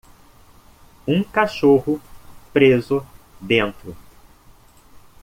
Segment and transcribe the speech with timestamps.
[1.07, 2.01] um cachorro
[2.51, 3.05] preso
[3.39, 3.95] dentro